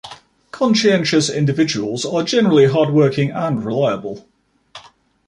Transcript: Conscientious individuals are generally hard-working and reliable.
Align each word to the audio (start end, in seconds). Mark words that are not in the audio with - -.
Conscientious 0.49 1.29
individuals 1.29 2.05
are 2.05 2.23
generally 2.23 2.65
hard-working 2.65 3.29
and 3.29 3.63
reliable. 3.63 4.27